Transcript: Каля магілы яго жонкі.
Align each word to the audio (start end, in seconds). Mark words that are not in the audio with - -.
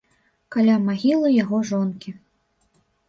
Каля 0.53 0.77
магілы 0.87 1.29
яго 1.43 1.57
жонкі. 1.73 2.17